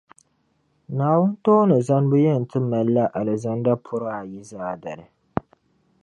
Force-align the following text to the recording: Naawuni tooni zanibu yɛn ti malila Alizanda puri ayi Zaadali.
Naawuni 0.95 1.35
tooni 1.43 1.75
zanibu 1.87 2.17
yɛn 2.25 2.43
ti 2.49 2.57
malila 2.69 3.03
Alizanda 3.19 3.73
puri 3.85 4.07
ayi 4.19 4.39
Zaadali. 4.51 5.05